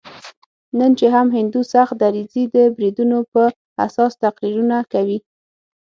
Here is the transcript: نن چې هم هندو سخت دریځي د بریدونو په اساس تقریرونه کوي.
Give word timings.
نن 0.77 0.91
چې 0.99 1.05
هم 1.15 1.27
هندو 1.37 1.61
سخت 1.73 1.93
دریځي 2.03 2.43
د 2.55 2.57
بریدونو 2.75 3.17
په 3.33 3.43
اساس 3.85 4.11
تقریرونه 4.23 4.77
کوي. 4.93 5.17